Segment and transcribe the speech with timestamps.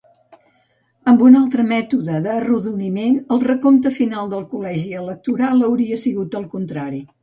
[1.11, 7.09] Amb un altre mètode d'arrodoniment, el recompte final del col·legi electoral hauria sigut el contrari.